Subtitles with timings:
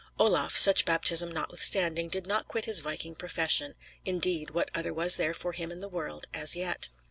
[0.17, 5.35] Olaf, such baptism notwithstanding, did not quit his viking profession; indeed, what other was there
[5.35, 6.89] for him in the world as yet?